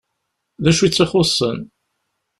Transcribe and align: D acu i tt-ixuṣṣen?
D 0.63 0.65
acu 0.69 0.83
i 0.83 0.89
tt-ixuṣṣen? 0.89 1.59